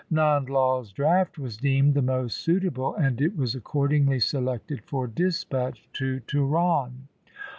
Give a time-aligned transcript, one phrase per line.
[0.11, 5.87] Nand Lai's draft was deemed the most suitable, and it was accordingly selected for dispatch
[5.93, 7.07] to Tuhran.